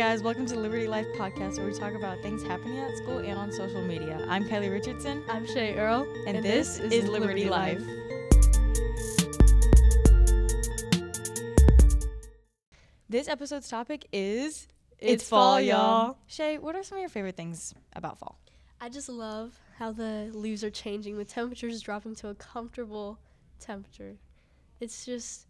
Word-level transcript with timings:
guys, 0.00 0.22
welcome 0.22 0.46
to 0.46 0.54
the 0.54 0.58
Liberty 0.58 0.86
Life 0.86 1.06
podcast 1.18 1.58
where 1.58 1.66
we 1.66 1.74
talk 1.74 1.92
about 1.92 2.22
things 2.22 2.42
happening 2.42 2.78
at 2.78 2.96
school 2.96 3.18
and 3.18 3.38
on 3.38 3.52
social 3.52 3.82
media. 3.82 4.24
I'm 4.30 4.48
Kylie 4.48 4.72
Richardson, 4.72 5.22
I'm 5.28 5.46
Shay 5.46 5.76
Earl, 5.76 6.06
and, 6.26 6.42
this, 6.42 6.78
is, 6.78 7.06
Liberty, 7.06 7.50
Life. 7.50 7.82
This 13.10 13.28
episode's 13.28 13.68
topic 13.68 14.06
is 14.10 14.68
It's 14.98 15.28
fall, 15.28 15.60
y'all. 15.60 16.16
Shay, 16.26 16.56
what 16.56 16.74
are 16.76 16.82
some 16.82 16.96
of 16.96 17.00
your 17.00 17.10
favorite 17.10 17.36
things 17.36 17.74
about 17.94 18.18
fall? 18.18 18.40
I 18.80 18.88
just 18.88 19.10
love 19.10 19.52
how 19.76 19.92
the 19.92 20.30
leaves 20.32 20.64
are 20.64 20.70
changing. 20.70 21.18
The 21.18 21.26
temperature's 21.26 21.82
dropping 21.82 22.14
to 22.16 22.28
a 22.28 22.34
comfortable 22.34 23.18
temperature. 23.58 24.16
It's 24.80 25.04
just 25.04 25.44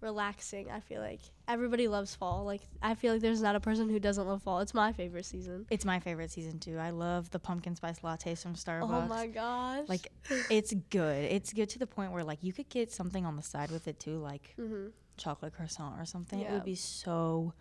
relaxing, 0.00 0.70
I 0.70 0.80
feel 0.80 1.00
like. 1.00 1.20
Everybody 1.46 1.88
loves 1.88 2.14
fall. 2.14 2.44
Like 2.44 2.62
I 2.82 2.94
feel 2.94 3.12
like 3.14 3.22
there's 3.22 3.42
not 3.42 3.56
a 3.56 3.60
person 3.60 3.88
who 3.88 3.98
doesn't 3.98 4.26
love 4.26 4.42
fall. 4.42 4.60
It's 4.60 4.74
my 4.74 4.92
favorite 4.92 5.24
season. 5.24 5.66
It's 5.70 5.84
my 5.84 5.98
favorite 5.98 6.30
season 6.30 6.58
too. 6.58 6.78
I 6.78 6.90
love 6.90 7.30
the 7.30 7.38
pumpkin 7.38 7.74
spice 7.74 8.00
lattes 8.00 8.42
from 8.42 8.54
Starbucks. 8.54 9.04
Oh 9.04 9.08
my 9.08 9.26
gosh. 9.26 9.88
Like 9.88 10.08
it's 10.50 10.74
good. 10.90 11.24
It's 11.24 11.52
good 11.52 11.68
to 11.70 11.78
the 11.78 11.86
point 11.86 12.12
where 12.12 12.24
like 12.24 12.42
you 12.42 12.52
could 12.52 12.68
get 12.68 12.92
something 12.92 13.24
on 13.24 13.36
the 13.36 13.42
side 13.42 13.70
with 13.70 13.88
it 13.88 13.98
too, 13.98 14.18
like 14.18 14.54
hmm 14.56 14.88
chocolate 15.16 15.52
croissant 15.52 16.00
or 16.00 16.04
something. 16.04 16.38
It 16.40 16.50
would 16.52 16.64
be 16.64 16.76
so 16.76 17.52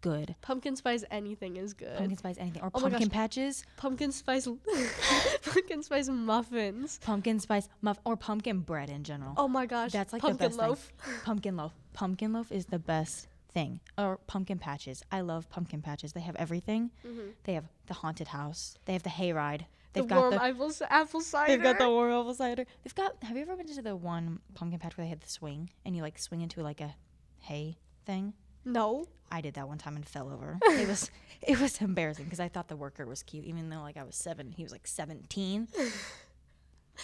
good. 0.00 0.34
pumpkin 0.42 0.76
spice 0.76 1.04
anything 1.10 1.56
is 1.56 1.74
good. 1.74 1.96
Pumpkin 1.96 2.16
spice 2.16 2.36
anything 2.38 2.62
or 2.62 2.70
Oh 2.74 2.80
pumpkin 2.80 3.08
patches, 3.10 3.64
Pumpkin 3.76 4.12
spice 4.12 4.46
pumpkin 5.42 5.82
spice 5.82 6.08
muffins. 6.08 6.98
pumpkin 7.02 7.40
spice 7.40 7.68
muff 7.82 7.98
or 8.04 8.16
pumpkin 8.16 8.60
bread 8.60 8.90
in 8.90 9.04
general. 9.04 9.34
Oh 9.36 9.48
my 9.48 9.66
gosh. 9.66 9.92
That's 9.92 10.12
like 10.12 10.22
the 10.22 10.28
pumpkin 10.28 10.48
best 10.48 10.58
thing. 10.58 10.68
loaf. 10.68 10.92
Pumpkin 11.24 11.56
loaf. 11.56 11.72
Pumpkin 11.92 12.32
loaf 12.32 12.52
is 12.52 12.66
the 12.66 12.78
best 12.78 13.28
thing. 13.52 13.80
Or 13.98 14.18
pumpkin 14.26 14.58
patches. 14.58 15.02
I 15.10 15.20
love 15.22 15.48
pumpkin 15.50 15.82
patches. 15.82 16.12
They 16.12 16.20
have 16.20 16.36
everything. 16.36 16.90
Mhm. 17.06 17.32
They 17.44 17.54
have 17.54 17.64
the 17.86 17.94
haunted 17.94 18.28
house. 18.28 18.76
They 18.84 18.92
have 18.92 19.02
the 19.02 19.10
hayride. 19.10 19.66
The 19.92 20.02
They've 20.02 20.08
got 20.08 20.18
warm 20.18 20.30
the 20.30 20.42
apple, 20.44 20.72
apple 20.88 21.20
cider. 21.20 21.52
They've 21.52 21.62
got 21.62 21.78
the 21.78 21.88
warm 21.90 22.12
apple 22.12 22.34
cider. 22.34 22.64
They've 22.84 22.94
got. 22.94 23.20
Have 23.24 23.36
you 23.36 23.42
ever 23.42 23.56
been 23.56 23.66
to 23.74 23.82
the 23.82 23.96
one 23.96 24.38
pumpkin 24.54 24.78
patch 24.78 24.96
where 24.96 25.04
they 25.04 25.08
had 25.10 25.20
the 25.20 25.28
swing 25.28 25.70
and 25.84 25.96
you 25.96 26.02
like 26.02 26.16
swing 26.18 26.42
into 26.42 26.62
like 26.62 26.80
a 26.80 26.94
hay 27.40 27.76
thing? 28.06 28.34
No. 28.72 29.06
I 29.32 29.40
did 29.40 29.54
that 29.54 29.68
one 29.68 29.78
time 29.78 29.96
and 29.96 30.06
fell 30.06 30.28
over. 30.28 30.58
It 30.70 30.88
was 30.88 31.10
it 31.42 31.58
was 31.60 31.80
embarrassing 31.80 32.24
because 32.26 32.40
I 32.40 32.48
thought 32.48 32.68
the 32.68 32.76
worker 32.76 33.06
was 33.06 33.22
cute, 33.22 33.44
even 33.44 33.70
though 33.70 33.80
like 33.80 33.96
I 33.96 34.02
was 34.02 34.16
seven, 34.16 34.50
he 34.50 34.62
was 34.62 34.72
like 34.72 34.86
seventeen. 34.86 35.68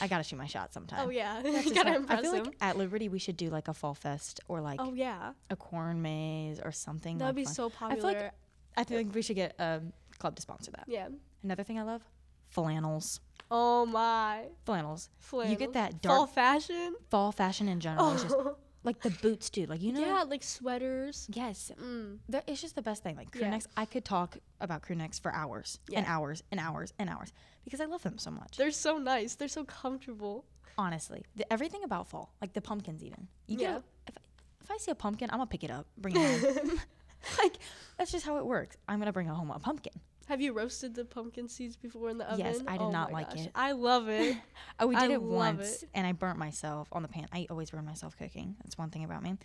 I 0.00 0.08
gotta 0.08 0.24
shoot 0.24 0.36
my 0.36 0.46
shot 0.46 0.74
sometime. 0.74 1.06
Oh 1.06 1.10
yeah. 1.10 1.40
You 1.44 1.74
gotta 1.74 1.90
how- 1.90 1.96
impress 1.96 2.18
I 2.18 2.22
feel 2.22 2.34
him. 2.34 2.44
like 2.44 2.56
at 2.60 2.76
Liberty 2.76 3.08
we 3.08 3.18
should 3.18 3.36
do 3.36 3.48
like 3.48 3.68
a 3.68 3.74
fall 3.74 3.94
fest 3.94 4.40
or 4.48 4.60
like 4.60 4.80
oh 4.82 4.92
yeah. 4.92 5.32
a 5.50 5.56
corn 5.56 6.02
maze 6.02 6.60
or 6.62 6.72
something. 6.72 7.18
That 7.18 7.24
would 7.26 7.28
like 7.30 7.36
be 7.36 7.44
fun. 7.44 7.54
so 7.54 7.70
popular. 7.70 8.08
I 8.08 8.12
feel 8.12 8.22
like 8.24 8.32
I 8.76 8.84
think 8.84 9.14
we 9.14 9.22
should 9.22 9.36
get 9.36 9.54
a 9.58 9.80
club 10.18 10.36
to 10.36 10.42
sponsor 10.42 10.70
that. 10.72 10.84
yeah. 10.86 11.08
Another 11.42 11.62
thing 11.62 11.78
I 11.78 11.82
love, 11.82 12.02
flannels. 12.48 13.20
Oh 13.50 13.86
my. 13.86 14.46
Flannels. 14.64 15.08
Flannels. 15.18 15.52
You 15.52 15.56
get 15.56 15.72
that 15.74 16.02
dark 16.02 16.16
fall 16.16 16.26
fashion. 16.26 16.96
fall 17.08 17.30
fashion 17.32 17.68
in 17.68 17.78
general. 17.80 18.12
is 18.12 18.22
just 18.24 18.34
Oh. 18.36 18.56
Like 18.86 19.00
the 19.02 19.10
boots, 19.10 19.50
dude. 19.50 19.68
Like 19.68 19.82
you 19.82 19.92
know. 19.92 20.00
yeah, 20.00 20.22
like 20.22 20.42
sweaters. 20.42 21.28
Yes. 21.32 21.70
Mm. 21.78 22.18
They're- 22.28 22.42
It's 22.46 22.62
just 22.62 22.74
the 22.76 22.82
best 22.82 23.02
thing. 23.02 23.16
Like 23.16 23.30
crew 23.32 23.42
Yeah. 23.42 23.50
necks, 23.50 23.66
I 23.76 23.84
could 23.84 24.04
talk 24.04 24.38
about 24.60 24.80
crew 24.82 24.96
necks 24.96 25.18
for 25.18 25.30
hours 25.34 25.78
and 25.92 26.06
hours 26.06 26.42
and 26.50 26.58
hours 26.58 26.94
and 26.98 27.10
hours 27.10 27.32
because 27.64 27.80
I 27.80 27.84
love 27.84 28.02
them 28.02 28.16
so 28.16 28.30
much. 28.30 28.56
They're 28.56 28.70
so 28.70 28.96
nice. 28.98 29.34
They're 29.34 29.48
so 29.48 29.64
comfortable. 29.64 30.44
Honestly, 30.78 31.24
the, 31.34 31.50
everything 31.52 31.82
about 31.84 32.06
fall, 32.08 32.32
like 32.40 32.52
the 32.54 32.60
pumpkins, 32.62 33.02
even. 33.02 33.28
You 33.46 33.58
Yeah. 33.60 33.76
if, 34.06 34.16
I- 34.16 34.20
if 34.62 34.70
I 34.70 34.76
see 34.78 34.90
a 34.90 34.94
pumpkin, 34.94 35.28
I'm 35.30 35.38
gonna 35.38 35.46
pick 35.46 35.64
it 35.64 35.70
up, 35.70 35.86
bring 35.98 36.16
it 36.16 36.56
home. 36.56 36.80
like 37.42 37.56
that's 37.98 38.12
just 38.12 38.24
how 38.24 38.36
it 38.38 38.46
works. 38.46 38.76
I'm 38.88 38.98
gonna 38.98 39.12
bring 39.12 39.26
home 39.28 39.50
a 39.50 39.58
pumpkin. 39.58 39.92
Have 40.28 40.40
you 40.40 40.52
roasted 40.52 40.94
the 40.94 41.04
pumpkin 41.04 41.48
seeds 41.48 41.76
before 41.76 42.10
in 42.10 42.18
the 42.18 42.24
oven? 42.30 42.44
Yes, 42.44 42.60
I 42.66 42.72
did 42.72 42.82
Oh 42.82 42.90
not 42.90 43.12
like 43.12 43.30
gosh. 43.30 43.46
it. 43.46 43.52
I 43.54 43.72
love 43.72 44.08
it. 44.08 44.36
Oh, 44.80 44.86
we 44.88 44.96
I 44.96 45.02
did 45.02 45.10
it 45.12 45.22
once, 45.22 45.82
it. 45.84 45.88
and 45.94 46.06
I 46.06 46.12
burnt 46.12 46.38
myself 46.38 46.88
on 46.92 47.02
the 47.02 47.08
pan. 47.08 47.26
I 47.32 47.46
always 47.50 47.70
burn 47.70 47.84
myself 47.84 48.16
cooking. 48.16 48.56
That's 48.62 48.76
one 48.76 48.90
thing 48.90 49.04
about 49.04 49.22
me. 49.22 49.36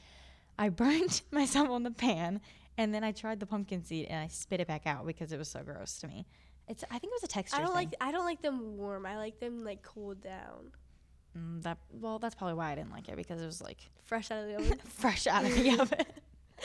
I 0.58 0.70
burnt 0.84 1.22
myself 1.32 1.70
on 1.70 1.84
the 1.84 1.92
pan, 1.92 2.42
and 2.78 2.94
then 2.94 3.04
I 3.04 3.12
tried 3.12 3.40
the 3.40 3.46
pumpkin 3.46 3.84
seed, 3.84 4.08
and 4.10 4.20
I 4.20 4.28
spit 4.28 4.60
it 4.60 4.68
back 4.68 4.88
out 4.88 5.06
because 5.06 5.32
it 5.32 5.38
was 5.38 5.50
so 5.50 5.62
gross 5.64 6.00
to 6.00 6.08
me. 6.08 6.26
It's. 6.68 6.84
I 6.90 6.98
think 7.00 7.06
it 7.14 7.16
was 7.22 7.24
a 7.24 7.28
texture. 7.28 7.58
I 7.58 7.60
don't 7.60 7.68
thing. 7.70 7.76
like. 7.76 7.94
I 8.02 8.12
don't 8.12 8.26
like 8.26 8.42
them 8.42 8.78
warm. 8.78 9.06
I 9.06 9.18
like 9.18 9.40
them 9.40 9.64
like 9.64 9.84
cooled 9.84 10.22
down, 10.22 10.72
Mm, 11.38 11.62
that 11.64 11.78
well, 11.92 12.20
that's 12.20 12.36
probably 12.36 12.56
why 12.56 12.72
I 12.72 12.76
didn't 12.76 12.92
like 12.92 13.08
it 13.08 13.16
because 13.16 13.42
it 13.42 13.46
was 13.46 13.62
like 13.62 13.78
fresh 14.04 14.32
out 14.32 14.44
of 14.44 14.48
the 14.50 14.56
oven. 14.60 14.80
fresh 14.86 15.28
out 15.28 15.46
of 15.46 15.54
the 15.56 15.80
oven. 15.80 16.06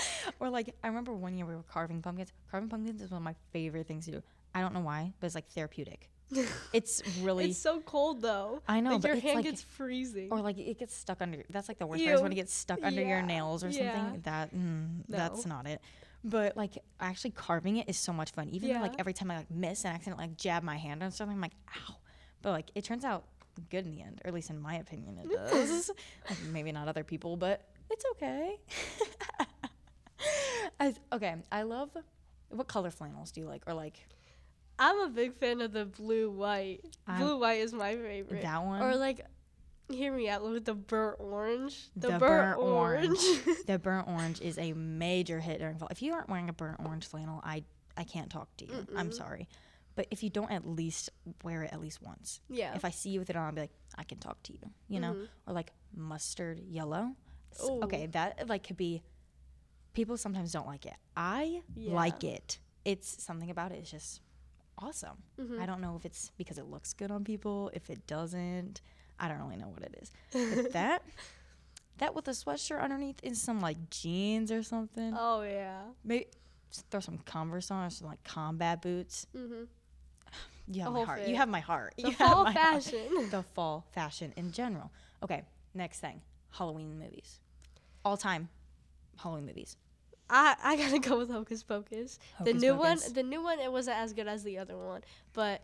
or 0.40 0.50
like 0.50 0.74
I 0.82 0.88
remember 0.88 1.12
one 1.12 1.36
year 1.36 1.46
we 1.46 1.54
were 1.54 1.64
carving 1.64 2.02
pumpkins. 2.02 2.32
Carving 2.50 2.68
pumpkins 2.68 3.00
is 3.00 3.10
one 3.10 3.18
of 3.18 3.24
my 3.24 3.34
favorite 3.52 3.86
things 3.86 4.06
to 4.06 4.12
do. 4.12 4.22
I 4.54 4.60
don't 4.60 4.74
know 4.74 4.80
why, 4.80 5.12
but 5.20 5.26
it's 5.26 5.34
like 5.34 5.48
therapeutic. 5.48 6.10
It's 6.72 7.02
really 7.22 7.50
it's 7.50 7.58
so 7.58 7.80
cold 7.80 8.20
though. 8.20 8.60
I 8.68 8.80
know, 8.80 8.92
like 8.92 9.02
but 9.02 9.08
your 9.08 9.20
hand 9.20 9.36
like 9.36 9.44
gets 9.44 9.62
freezing. 9.62 10.28
or 10.30 10.40
like 10.40 10.58
it 10.58 10.78
gets 10.78 10.94
stuck 10.94 11.22
under. 11.22 11.42
That's 11.48 11.68
like 11.68 11.78
the 11.78 11.86
worst 11.86 12.04
part 12.04 12.16
is 12.16 12.20
when 12.20 12.32
it 12.32 12.36
gets 12.36 12.52
stuck 12.52 12.82
under 12.82 13.02
your 13.02 13.22
nails 13.22 13.64
or 13.64 13.68
yeah. 13.68 13.94
something. 13.94 14.20
That 14.22 14.54
mm, 14.54 15.02
that's 15.08 15.46
not 15.46 15.66
it. 15.66 15.80
But 16.24 16.56
like 16.56 16.78
actually 17.00 17.30
carving 17.30 17.76
it 17.76 17.88
is 17.88 17.96
so 17.96 18.12
much 18.12 18.32
fun. 18.32 18.48
Even 18.50 18.70
though 18.70 18.80
like 18.80 18.94
every 18.98 19.12
time 19.12 19.30
I 19.30 19.38
like 19.38 19.50
miss 19.50 19.84
and 19.84 19.94
accidentally 19.94 20.26
like 20.26 20.36
jab 20.36 20.62
my 20.62 20.76
hand 20.76 21.02
on 21.02 21.12
something, 21.12 21.36
I'm 21.36 21.40
like 21.40 21.54
ow. 21.76 21.96
But 22.42 22.50
like 22.50 22.70
it 22.74 22.84
turns 22.84 23.04
out 23.04 23.24
good 23.70 23.86
in 23.86 23.92
the 23.92 24.02
end, 24.02 24.20
or 24.24 24.28
at 24.28 24.34
least 24.34 24.50
in 24.50 24.60
my 24.60 24.76
opinion, 24.76 25.18
it 25.18 25.30
does. 25.50 25.90
Like, 26.28 26.38
maybe 26.52 26.72
not 26.72 26.88
other 26.88 27.04
people, 27.04 27.36
but 27.36 27.62
it's 27.90 28.04
okay. 28.12 28.58
I, 31.10 31.16
okay, 31.16 31.34
I 31.50 31.62
love. 31.62 31.90
What 32.48 32.68
color 32.68 32.90
flannels 32.90 33.32
do 33.32 33.40
you 33.40 33.46
like, 33.46 33.62
or 33.66 33.74
like 33.74 34.06
I'm 34.78 35.00
a 35.00 35.08
big 35.08 35.34
fan 35.34 35.60
of 35.60 35.72
the 35.72 35.84
blue 35.86 36.30
white. 36.30 36.80
I'm- 37.06 37.20
blue 37.20 37.38
white 37.38 37.60
is 37.60 37.72
my 37.72 37.94
favorite. 37.96 38.42
that 38.42 38.62
one? 38.64 38.82
Or 38.82 38.94
like, 38.96 39.24
hear 39.88 40.12
me 40.12 40.28
out 40.28 40.42
with 40.44 40.64
the 40.64 40.74
burnt 40.74 41.16
orange. 41.18 41.88
The, 41.96 42.08
The 42.12 42.18
burnt, 42.18 42.20
burnt 42.20 42.58
orange. 42.58 43.18
the 43.66 43.78
burnt 43.78 44.06
orange 44.08 44.40
is 44.40 44.58
a 44.58 44.72
major 44.74 45.40
hit 45.40 45.58
during 45.60 45.78
fall. 45.78 45.88
If 45.90 46.02
you 46.02 46.12
aren't 46.12 46.28
wearing 46.28 46.48
a 46.48 46.52
burnt 46.52 46.80
orange 46.84 47.06
flannel, 47.06 47.40
I 47.44 47.64
I 47.96 48.04
can't 48.04 48.30
talk 48.30 48.54
to 48.58 48.66
you. 48.66 48.86
I'm 48.94 49.10
sorry, 49.12 49.48
but 49.94 50.06
if 50.10 50.22
you 50.22 50.28
don't 50.28 50.50
at 50.50 50.66
least 50.66 51.08
wear 51.42 51.62
it 51.62 51.72
at 51.72 51.80
least 51.80 52.02
once, 52.02 52.40
yeah. 52.50 52.74
if 52.74 52.84
I 52.84 52.90
see 52.90 53.08
you 53.10 53.20
with 53.20 53.30
it 53.30 53.36
on, 53.36 53.46
I'll 53.46 53.52
be 53.52 53.62
like, 53.62 53.72
I 53.96 54.02
can 54.04 54.18
talk 54.18 54.42
to 54.44 54.52
you. 54.52 54.58
You 54.88 55.00
know, 55.00 55.14
Mhm. 55.14 55.28
or 55.46 55.54
like 55.54 55.72
mustard 55.94 56.60
yellow. 56.60 57.16
Ooh. 57.64 57.80
Okay, 57.84 58.06
that 58.08 58.48
like 58.48 58.64
could 58.66 58.76
be. 58.76 59.02
People 59.96 60.18
sometimes 60.18 60.52
don't 60.52 60.66
like 60.66 60.84
it. 60.84 60.92
I 61.16 61.62
Yeah. 61.74 61.94
like 61.94 62.22
it. 62.22 62.58
It's 62.84 63.22
something 63.24 63.48
about 63.50 63.72
it, 63.72 63.76
is 63.82 63.90
just 63.90 64.20
awesome. 64.78 65.22
Mhm. 65.38 65.58
I 65.58 65.64
don't 65.64 65.80
know 65.80 65.96
if 65.96 66.04
it's 66.04 66.30
because 66.36 66.58
it 66.58 66.66
looks 66.66 66.92
good 66.92 67.10
on 67.10 67.24
people. 67.24 67.70
If 67.72 67.88
it 67.88 68.06
doesn't, 68.06 68.82
I 69.18 69.26
don't 69.26 69.38
really 69.38 69.56
know 69.56 69.68
what 69.68 69.82
it 69.82 69.94
is. 70.02 70.12
But 70.64 70.72
that, 70.74 71.02
that 71.96 72.14
with 72.14 72.28
a 72.28 72.32
sweatshirt 72.32 72.82
underneath 72.82 73.20
and 73.24 73.34
some 73.36 73.58
like 73.60 73.78
jeans 73.88 74.52
or 74.52 74.62
something. 74.62 75.14
Oh 75.18 75.40
yeah. 75.42 75.80
Maybe 76.04 76.26
throw 76.90 77.00
some 77.00 77.16
Converse 77.24 77.70
on 77.70 77.86
or 77.86 77.90
some 77.90 78.08
like 78.08 78.22
combat 78.22 78.82
boots. 78.82 79.26
Mm-hmm. 79.34 79.64
You 80.68 80.82
have 80.82 80.92
my 80.92 81.04
heart. 81.04 81.20
fit. 81.20 81.28
You 81.30 81.36
have 81.36 81.48
my 81.48 81.60
heart. 81.60 81.94
The 81.96 82.02
you 82.02 82.10
have 82.18 82.18
fall 82.32 82.44
my 82.44 82.52
heart. 82.52 82.82
fashion. 82.84 83.28
The 83.30 83.42
fall 83.54 83.86
fashion 83.92 84.34
in 84.36 84.52
general. 84.52 84.92
Okay, 85.22 85.42
next 85.72 86.00
thing, 86.00 86.20
Halloween 86.50 86.98
movies. 86.98 87.40
All 88.04 88.18
time 88.18 88.50
Halloween 89.16 89.46
movies. 89.46 89.78
I 90.30 90.56
I 90.62 90.76
gotta 90.76 90.98
go 91.08 91.18
with 91.18 91.30
Hocus 91.30 91.62
Pocus. 91.62 92.18
the 92.42 92.52
new 92.52 92.74
Pocus. 92.74 93.04
one, 93.04 93.12
the 93.14 93.22
new 93.22 93.42
one, 93.42 93.58
it 93.60 93.70
wasn't 93.70 93.96
as 93.98 94.12
good 94.12 94.28
as 94.28 94.42
the 94.42 94.58
other 94.58 94.76
one, 94.76 95.02
but 95.32 95.62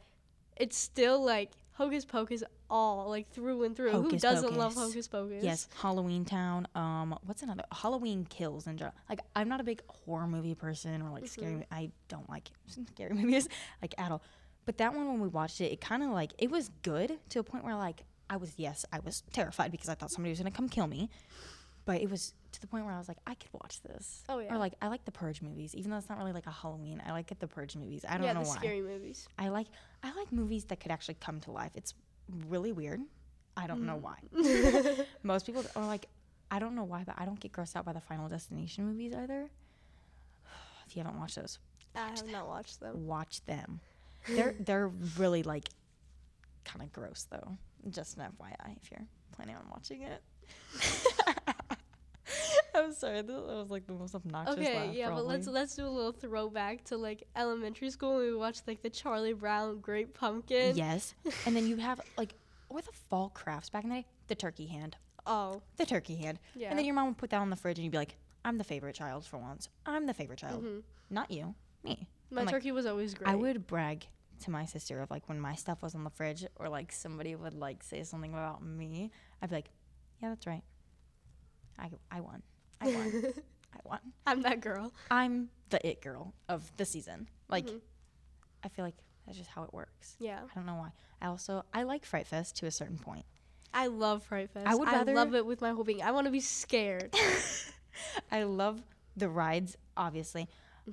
it's 0.56 0.77
still 0.77 1.25
like 1.25 1.50
Hocus 1.73 2.05
Pocus 2.05 2.43
all 2.69 3.09
like 3.09 3.28
through 3.33 3.65
and 3.65 3.75
through. 3.77 3.91
Who 3.93 4.17
doesn't 4.19 4.56
love 4.56 4.75
Hocus 4.75 5.09
Pocus? 5.09 5.43
Yes, 5.43 5.69
Halloween 5.81 6.25
Town. 6.25 6.69
Um, 6.75 7.19
what's 7.25 7.43
another 7.43 7.65
Halloween 7.72 8.27
Kills 8.28 8.67
in 8.67 8.77
general? 8.77 8.95
Like, 9.09 9.21
I'm 9.34 9.49
not 9.49 9.61
a 9.61 9.65
big 9.65 9.83
horror 9.89 10.27
movie 10.27 10.55
person 10.55 11.01
or 11.03 11.11
like 11.11 11.27
scary. 11.27 11.53
Mhm. 11.53 11.59
mo- 11.61 11.67
I 11.72 11.91
don't 12.09 12.28
like 12.31 12.51
scary 12.95 13.15
movies 13.15 13.48
like 13.81 13.95
at 13.98 14.13
all. 14.13 14.22
But 14.65 14.78
that 14.78 14.95
one, 14.95 15.09
when 15.09 15.21
we 15.21 15.28
watched 15.28 15.60
it, 15.60 15.72
it 15.72 15.81
kind 15.81 16.03
of 16.03 16.10
like 16.10 16.33
it 16.39 16.51
was 16.51 16.71
good 16.83 17.19
to 17.31 17.41
a 17.41 17.42
point 17.42 17.65
where 17.65 17.75
like 17.75 18.04
I 18.31 18.36
was 18.36 18.53
yes, 18.59 18.84
I 18.92 19.01
was 19.01 19.22
terrified 19.33 19.72
because 19.72 19.89
I 19.89 19.95
thought 19.95 20.10
somebody 20.10 20.31
was 20.31 20.39
gonna 20.39 20.51
come 20.51 20.69
kill 20.69 20.86
me. 20.86 21.10
But 21.84 22.01
it 22.01 22.09
was 22.11 22.33
to 22.53 22.61
the 22.61 22.67
point 22.69 22.84
where 22.84 22.95
I 22.95 22.99
was 22.99 23.09
like, 23.09 23.19
I 23.27 23.34
could 23.34 23.53
watch 23.53 23.81
this. 23.83 24.23
Oh 24.29 24.39
yeah. 24.39 24.55
Or 24.55 24.59
like 24.59 24.75
I 24.81 24.89
like 24.89 25.05
the 25.05 25.11
Purge 25.11 25.43
movies, 25.43 25.75
even 25.75 25.91
though 25.91 25.97
it's 25.97 26.09
not 26.09 26.19
really 26.19 26.33
like 26.33 26.47
a 26.47 26.51
Halloween. 26.53 27.03
I 27.05 27.11
like 27.13 27.31
it, 27.33 27.41
the 27.41 27.49
Purge 27.49 27.75
movies. 27.77 28.05
I 28.09 28.15
don't 28.19 28.25
yeah, 28.27 28.34
know 28.34 28.43
the 28.43 28.49
why. 28.49 28.55
scary 28.57 28.83
movies. 28.83 29.27
I 29.39 29.49
like 29.49 29.67
I 30.03 30.13
like 30.15 30.31
movies 30.33 30.65
that 30.67 30.79
could 30.81 30.93
actually 30.93 31.15
come 31.21 31.41
to 31.41 31.51
life. 31.51 31.73
It's 31.75 31.95
really 32.49 32.71
weird. 32.73 33.01
I 33.57 33.67
don't 33.67 33.84
know 33.84 33.97
Mm. 33.97 34.03
why. 34.93 35.05
Most 35.23 35.45
people 35.45 35.65
are 35.77 35.87
like, 35.87 36.07
I 36.51 36.59
don't 36.59 36.75
know 36.75 36.84
why, 36.84 37.03
but 37.05 37.17
I 37.19 37.25
don't 37.25 37.39
get 37.41 37.53
grossed 37.53 37.75
out 37.77 37.84
by 37.84 37.93
the 37.93 38.01
Final 38.01 38.29
Destination 38.29 38.87
movies 38.87 39.13
either. 39.15 39.51
If 40.87 40.97
you 40.97 41.03
haven't 41.03 41.19
watched 41.19 41.37
those, 41.37 41.59
I 41.97 42.09
have 42.11 42.27
not 42.31 42.47
watched 42.49 42.81
them. 42.81 43.07
watch 43.07 43.45
them. 43.47 43.81
They're 44.29 44.55
they're 44.61 44.89
really 45.19 45.43
like 45.43 45.69
kind 46.65 46.83
of 46.83 46.93
gross 46.93 47.27
though. 47.31 47.57
Just 47.91 48.17
an 48.19 48.23
FYI 48.39 48.77
if 48.83 48.91
you're 48.91 49.07
planning 49.34 49.57
on 49.57 49.65
watching 49.71 50.03
it. 50.03 50.23
I'm 52.74 52.92
sorry. 52.92 53.22
That 53.22 53.33
was 53.34 53.71
like 53.71 53.86
the 53.86 53.92
most 53.92 54.15
obnoxious 54.15 54.57
Okay, 54.57 54.86
laugh, 54.86 54.95
yeah, 54.95 55.10
but 55.10 55.27
let's 55.27 55.47
let's 55.47 55.74
do 55.77 55.86
a 55.86 55.89
little 55.91 56.13
throwback 56.13 56.84
to 56.84 56.97
like 56.97 57.24
elementary 57.36 57.91
school. 57.91 58.16
when 58.16 58.27
We 58.27 58.34
watched 58.36 58.66
like 58.66 58.83
the 58.83 58.91
Charlie 58.91 59.33
Brown 59.34 59.80
Great 59.80 60.15
Pumpkin. 60.15 60.77
Yes. 60.77 61.15
And 61.47 61.54
then 61.57 61.66
you 61.66 61.77
have 61.77 62.01
like, 62.16 62.34
or 62.69 62.80
the 62.80 62.92
fall 63.10 63.30
crafts 63.30 63.69
back 63.71 63.84
in 63.84 63.91
the 63.91 63.97
day, 63.97 64.07
the 64.28 64.34
turkey 64.34 64.66
hand. 64.66 64.97
Oh, 65.27 65.63
The 65.77 65.86
turkey 65.86 66.16
hand. 66.16 66.39
yeah. 66.57 66.71
And 66.71 66.78
then 66.78 66.84
your 66.84 66.95
mom 66.95 67.09
would 67.09 67.19
put 67.19 67.30
that 67.30 67.41
on 67.41 67.51
the 67.51 67.57
fridge 67.57 67.78
and 67.78 67.84
you'd 67.84 67.92
be 67.92 67.98
like, 67.98 68.16
I'm 68.45 68.59
the 68.59 68.65
favorite 68.65 68.95
child 68.97 69.24
for 69.24 69.39
once. 69.39 69.69
I'm 69.86 70.07
the 70.07 70.15
favorite 70.15 70.39
child. 70.41 70.65
Mhm. 70.65 70.83
Not 71.10 71.30
you, 71.30 71.54
me. 71.84 72.09
My 72.30 72.41
I'm 72.41 72.47
like, 72.47 72.54
turkey 72.54 72.72
was 72.72 72.86
always 72.86 73.15
great. 73.15 73.28
I 73.30 73.34
would 73.36 73.66
brag 73.66 74.07
to 74.41 74.51
my 74.51 74.65
sister 74.65 75.01
of 75.01 75.10
like 75.10 75.28
when 75.28 75.39
my 75.39 75.54
stuff 75.54 75.83
was 75.83 75.95
on 75.95 76.03
the 76.03 76.10
fridge 76.10 76.45
or 76.57 76.69
like 76.69 76.91
somebody 76.91 77.36
would 77.36 77.54
like 77.54 77.83
say 77.84 78.03
something 78.03 78.33
about 78.33 78.65
me. 78.65 79.13
I'd 79.41 79.51
be 79.51 79.57
like, 79.57 79.71
yeah, 80.21 80.30
that's 80.30 80.47
right. 80.47 80.65
I, 81.78 81.91
I 82.10 82.21
won. 82.21 82.42
I 82.83 82.87
won. 82.95 83.25
I 83.75 83.79
won. 83.89 83.99
I'm 84.27 84.43
that 84.43 84.61
girl. 84.61 84.93
I'm 85.11 85.49
the 85.71 85.84
it 85.87 86.01
girl 86.03 86.34
of 86.49 86.71
the 86.77 86.84
season. 86.84 87.29
Like, 87.49 87.67
Mhm. 87.67 87.81
I 88.65 88.69
feel 88.69 88.84
like 88.84 88.97
that's 89.27 89.39
just 89.39 89.51
how 89.51 89.63
it 89.65 89.73
works. 89.73 90.17
Yeah, 90.19 90.41
I 90.51 90.55
don't 90.55 90.67
know 90.67 90.75
why. 90.77 90.91
I 91.21 91.27
also 91.27 91.65
I 91.73 91.84
like 91.84 92.05
Fright 92.05 92.27
Fest 92.27 92.57
to 92.57 92.67
a 92.67 92.71
certain 92.71 92.99
point. 92.99 93.25
I 93.75 93.87
love 93.87 94.23
Fright 94.25 94.51
Fest. 94.51 94.67
I 94.67 94.75
would 94.75 94.89
rather- 94.89 95.13
I 95.13 95.15
love 95.15 95.34
it 95.34 95.47
with 95.47 95.61
my 95.63 95.71
whole 95.71 95.84
being. 95.84 96.03
I 96.03 96.11
want 96.11 96.27
to 96.27 96.31
be 96.31 96.41
scared. 96.41 97.15
I 98.31 98.43
love 98.45 98.83
the 99.17 99.29
rides, 99.29 99.77
obviously. 99.97 100.49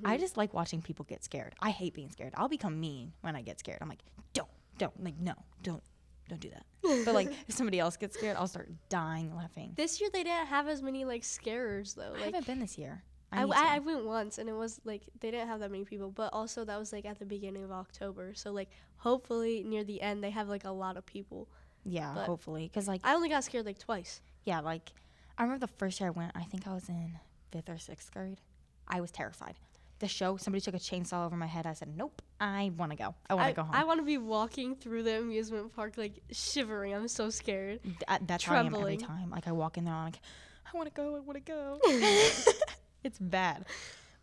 I 0.05 0.17
Mhm. 0.17 0.19
just 0.19 0.37
like 0.37 0.53
watching 0.53 0.81
people 0.81 1.03
get 1.05 1.23
scared. 1.23 1.55
I 1.59 1.71
hate 1.71 1.93
being 1.93 2.11
scared. 2.11 2.33
I'll 2.37 2.47
become 2.49 2.79
mean 2.79 3.13
when 3.21 3.35
I 3.35 3.41
get 3.41 3.59
scared. 3.59 3.79
I'm 3.81 3.89
like, 3.89 4.03
don't, 4.33 4.47
don't, 4.77 5.03
like, 5.03 5.17
no, 5.17 5.33
don't, 5.63 5.83
don't 6.29 6.39
do 6.39 6.49
that. 6.51 6.65
But 7.05 7.13
like, 7.13 7.29
if 7.47 7.55
somebody 7.55 7.79
else 7.79 7.97
gets 7.97 8.17
scared, 8.17 8.37
I'll 8.37 8.47
start 8.47 8.69
dying 8.89 9.35
laughing. 9.35 9.73
This 9.75 9.99
year 9.99 10.09
they 10.13 10.23
didn't 10.23 10.47
have 10.47 10.67
as 10.67 10.81
many 10.81 11.05
like 11.05 11.23
scarers 11.23 11.93
though. 11.93 12.13
I 12.15 12.25
haven't 12.25 12.45
been 12.47 12.59
this 12.59 12.77
year. 12.77 13.03
I, 13.31 13.43
I. 13.43 13.75
I 13.75 13.79
went 13.79 14.05
once 14.05 14.39
and 14.39 14.49
it 14.49 14.53
was 14.55 14.79
like 14.85 15.03
they 15.19 15.29
didn't 15.29 15.47
have 15.49 15.59
that 15.59 15.69
many 15.69 15.83
people, 15.85 16.09
but 16.09 16.33
also 16.33 16.65
that 16.65 16.79
was 16.79 16.91
like 16.91 17.05
at 17.05 17.19
the 17.19 17.25
beginning 17.25 17.63
of 17.63 17.71
October. 17.71 18.33
So 18.33 18.51
like 18.51 18.69
hopefully 18.97 19.63
near 19.63 19.83
the 19.83 20.01
end 20.01 20.23
they 20.23 20.31
have 20.31 20.47
like 20.49 20.63
a 20.65 20.71
lot 20.71 20.97
of 20.97 21.05
people. 21.05 21.47
yeah, 21.83 22.11
but- 22.15 22.25
hopefully, 22.25 22.63
because 22.67 22.87
like, 22.87 23.01
I 23.03 23.13
only 23.13 23.29
got 23.29 23.43
scared 23.43 23.65
like 23.65 23.77
twice. 23.79 24.21
yeah, 24.45 24.61
like, 24.61 24.91
I 25.37 25.43
remember 25.43 25.65
the 25.67 25.73
first 25.77 25.99
year 25.99 26.07
I 26.07 26.11
went. 26.11 26.31
I 26.35 26.43
think 26.43 26.67
I 26.67 26.73
was 26.73 26.89
in 26.89 27.19
fifth 27.51 27.69
or 27.69 27.77
sixth 27.77 28.11
grade. 28.11 28.39
I 28.87 28.99
was 29.01 29.11
terrified. 29.11 29.55
The 29.99 30.07
show, 30.07 30.37
somebody 30.37 30.61
took 30.61 30.75
a 30.75 30.79
chainsaw 30.79 31.25
over 31.25 31.35
my 31.35 31.45
head. 31.45 31.65
I 31.65 31.73
said, 31.73 31.89
nope, 31.95 32.21
I 32.39 32.71
want 32.77 32.91
to 32.91 32.97
go. 32.97 33.15
I 33.29 33.33
want 33.33 33.49
to 33.49 33.53
go 33.53 33.63
home. 33.63 33.75
I 33.75 33.83
want 33.83 33.99
to 33.99 34.05
be 34.05 34.17
walking 34.17 34.75
through 34.75 35.03
the 35.03 35.19
amusement 35.19 35.75
park 35.75 35.97
like 35.97 36.19
shivering. 36.31 36.93
I'm 36.93 37.09
so 37.09 37.29
scared. 37.29 37.83
Th- 37.83 37.95
uh, 38.07 38.17
that's 38.25 38.45
how 38.45 38.55
I 38.55 38.59
am 38.61 38.73
every 38.73 38.95
time. 38.95 39.29
Like 39.29 39.47
I 39.47 39.51
walk 39.51 39.77
in 39.77 39.83
there, 39.83 39.93
I'm 39.93 40.05
like, 40.05 40.19
I 40.73 40.77
want 40.77 40.87
to 40.87 40.93
go, 40.93 41.17
I 41.17 41.19
want 41.19 41.33
to 41.35 41.41
go. 41.41 41.79
it's 43.03 43.19
bad, 43.19 43.65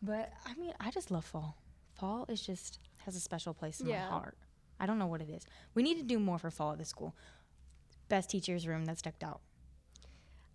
but 0.02 0.32
I 0.46 0.54
mean, 0.54 0.72
I 0.80 0.90
just 0.90 1.10
love 1.10 1.24
fall. 1.26 1.58
Fall 1.94 2.24
is 2.28 2.40
just 2.40 2.78
has 3.04 3.14
a 3.14 3.20
special 3.20 3.52
place 3.52 3.80
in 3.80 3.86
Yeah. 3.88 4.04
my 4.06 4.10
heart. 4.12 4.38
I 4.80 4.86
don't 4.86 4.98
know 4.98 5.06
what 5.06 5.20
it 5.20 5.28
is. 5.30 5.44
We 5.74 5.82
need 5.82 5.96
to 5.98 6.02
do 6.04 6.18
more 6.18 6.38
for 6.38 6.50
fall 6.50 6.72
at 6.72 6.78
the 6.78 6.84
school. 6.86 7.14
Best 8.08 8.30
teachers' 8.30 8.66
room 8.66 8.84
that's 8.86 9.02
decked 9.02 9.24
out. 9.24 9.40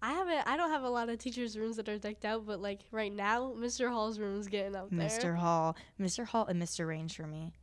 I 0.01 0.13
haven't. 0.13 0.47
I 0.47 0.57
don't 0.57 0.69
have 0.71 0.83
a 0.83 0.89
lot 0.89 1.09
of 1.09 1.19
teachers' 1.19 1.57
rooms 1.57 1.75
that 1.77 1.87
are 1.87 1.97
decked 1.97 2.25
out, 2.25 2.45
but 2.45 2.59
like 2.59 2.79
right 2.91 3.13
now, 3.13 3.53
Mr. 3.57 3.89
Hall's 3.89 4.17
room 4.19 4.39
is 4.39 4.47
getting 4.47 4.75
up 4.75 4.89
there. 4.91 5.07
Mr. 5.07 5.35
Hall, 5.37 5.75
Mr. 5.99 6.25
Hall, 6.25 6.45
and 6.47 6.61
Mr. 6.61 6.87
Range 6.87 7.15
for 7.15 7.27
me. 7.27 7.53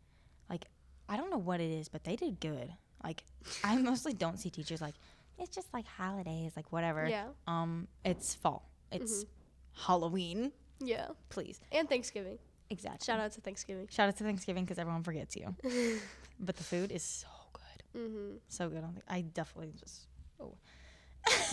Like, 0.49 0.67
I 1.08 1.17
don't 1.17 1.31
know 1.31 1.38
what 1.38 1.61
it 1.61 1.70
is, 1.70 1.88
but 1.88 2.05
they 2.05 2.14
did 2.17 2.38
good. 2.40 2.73
Like, 3.02 3.25
I 3.64 3.76
mostly 3.79 4.12
don't 4.12 4.38
see 4.38 4.50
teachers 4.50 4.81
like 4.81 4.94
it's 5.38 5.55
just 5.55 5.73
like 5.73 5.87
holidays, 5.87 6.52
like 6.56 6.73
whatever. 6.73 7.08
Yeah. 7.08 7.26
Um, 7.46 7.87
it's 8.05 8.35
fall. 8.35 8.69
It's 8.90 9.25
Mm-hmm. 9.25 9.82
Halloween. 9.87 10.52
Yeah. 10.81 11.08
Please. 11.29 11.61
And 11.70 11.88
Thanksgiving. 11.88 12.38
Exactly. 12.70 13.05
Shout 13.05 13.20
out 13.20 13.32
to 13.32 13.40
Thanksgiving. 13.40 13.87
Shout 13.90 14.08
out 14.08 14.17
to 14.17 14.25
Thanksgiving 14.25 14.64
because 14.64 14.79
everyone 14.79 15.02
forgets 15.05 15.37
you. 15.37 15.55
but 16.40 16.56
the 16.56 16.64
food 16.64 16.90
is 16.90 17.02
so 17.05 17.29
good. 17.52 18.00
mm-hmm. 18.00 18.37
So 18.49 18.69
good. 18.69 18.79
I, 18.79 18.81
don't 18.81 18.93
think, 18.93 19.05
I 19.08 19.20
definitely 19.20 19.73
just. 19.79 20.06
Oh. 20.40 20.55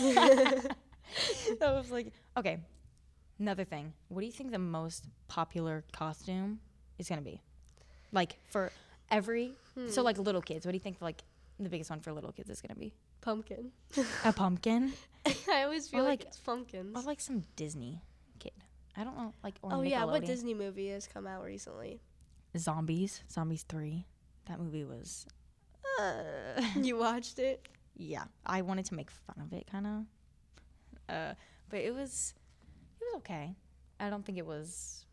that 0.00 0.76
was 1.60 1.90
like. 1.90 2.12
Okay. 2.36 2.58
Another 3.38 3.64
thing. 3.64 3.92
What 4.08 4.20
do 4.20 4.26
you 4.26 4.32
think 4.32 4.50
the 4.50 4.58
most 4.58 5.04
popular 5.28 5.84
costume 5.92 6.60
is 6.98 7.08
going 7.08 7.18
to 7.18 7.24
be? 7.24 7.40
Like 8.12 8.38
for 8.50 8.72
every. 9.10 9.52
So, 9.90 10.02
like 10.02 10.16
little 10.18 10.40
kids. 10.40 10.64
What 10.64 10.72
do 10.72 10.76
you 10.76 10.80
think 10.82 10.98
like 11.00 11.22
the 11.60 11.68
biggest 11.68 11.90
one 11.90 12.00
for 12.00 12.12
little 12.12 12.32
kids 12.32 12.48
is 12.48 12.62
going 12.62 12.74
to 12.74 12.80
be? 12.80 12.94
Pumpkin. 13.20 13.72
A 14.24 14.32
pumpkin? 14.32 14.92
I 15.50 15.64
always 15.64 15.88
feel 15.88 16.04
like, 16.04 16.20
like- 16.20 16.28
it's 16.28 16.38
pumpkins. 16.38 16.96
or 16.96 17.02
like 17.02 17.20
some 17.20 17.44
Disney 17.56 18.00
kid? 18.38 18.52
I 18.96 19.04
don't 19.04 19.16
know. 19.18 19.34
Like, 19.44 19.54
oh 19.62 19.82
yeah, 19.82 20.04
what 20.04 20.24
Disney 20.24 20.54
movie 20.54 20.88
has 20.88 21.06
come 21.06 21.26
out 21.26 21.44
recently? 21.44 22.00
Zombies. 22.56 23.22
Zombies 23.30 23.64
3. 23.68 24.06
That 24.48 24.60
movie 24.60 24.84
was. 24.84 25.26
Uh, 26.00 26.62
you 26.80 26.96
watched 26.96 27.38
it? 27.38 27.68
Yeah, 27.96 28.24
I 28.44 28.62
wanted 28.62 28.84
to 28.86 28.94
make 28.94 29.10
fun 29.10 29.36
of 29.44 29.52
it, 29.52 29.66
kind 29.70 29.86
of. 29.86 31.14
Uh, 31.14 31.34
but 31.70 31.80
it 31.80 31.94
was, 31.94 32.34
it 33.00 33.04
was 33.04 33.16
okay. 33.18 33.54
I 33.98 34.10
don't 34.10 34.24
think 34.24 34.38
it 34.38 34.46
was 34.46 35.04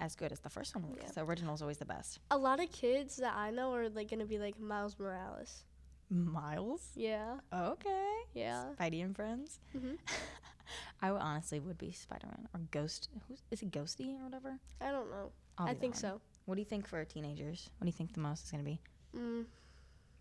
as 0.00 0.14
good 0.16 0.32
as 0.32 0.40
the 0.40 0.48
first 0.50 0.74
one. 0.74 0.84
Yeah. 0.96 1.08
The 1.14 1.22
original 1.24 1.54
is 1.54 1.62
always 1.62 1.78
the 1.78 1.84
best. 1.84 2.18
A 2.30 2.38
lot 2.38 2.62
of 2.62 2.70
kids 2.72 3.16
that 3.16 3.34
I 3.36 3.50
know 3.50 3.72
are 3.74 3.88
like 3.88 4.10
gonna 4.10 4.24
be 4.24 4.38
like 4.38 4.58
Miles 4.58 4.96
Morales. 4.98 5.64
Miles. 6.08 6.90
Yeah. 6.96 7.36
Okay. 7.54 8.12
Yeah. 8.34 8.64
Spidey 8.78 9.04
and 9.04 9.14
friends. 9.14 9.60
Mhm. 9.76 9.98
I 11.02 11.12
would 11.12 11.20
honestly 11.20 11.60
would 11.60 11.78
be 11.78 11.92
Spider 11.92 12.26
Man 12.28 12.48
or 12.54 12.60
Ghost. 12.70 13.08
Who's 13.28 13.42
is 13.50 13.62
it? 13.62 13.70
Ghosty 13.70 14.18
or 14.18 14.24
whatever. 14.24 14.58
I 14.80 14.90
don't 14.90 15.10
know. 15.10 15.30
I 15.58 15.74
think 15.74 15.94
one. 15.94 16.00
so. 16.00 16.20
What 16.46 16.54
do 16.54 16.60
you 16.60 16.64
think 16.66 16.86
for 16.88 17.04
teenagers? 17.04 17.68
What 17.78 17.84
do 17.84 17.88
you 17.88 17.92
think 17.92 18.12
the 18.14 18.20
most 18.20 18.44
is 18.46 18.50
gonna 18.50 18.62
be? 18.62 18.80
Mm, 19.16 19.44